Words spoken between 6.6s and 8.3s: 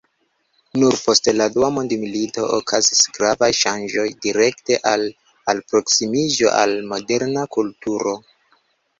al moderna kulturo.